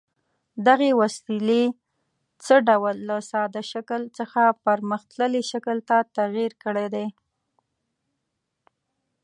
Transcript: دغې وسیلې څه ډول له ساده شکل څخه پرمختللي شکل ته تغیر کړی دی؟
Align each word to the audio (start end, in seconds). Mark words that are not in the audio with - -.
دغې 0.67 0.91
وسیلې 1.01 1.63
څه 2.43 2.55
ډول 2.67 2.95
له 3.09 3.17
ساده 3.31 3.61
شکل 3.71 4.01
څخه 4.17 4.41
پرمختللي 4.65 5.41
شکل 5.51 5.77
ته 5.89 5.97
تغیر 6.17 6.51
کړی 6.63 6.87
دی؟ 6.93 7.05